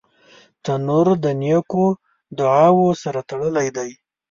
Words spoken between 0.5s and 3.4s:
تنور د نیکو دعاوو سره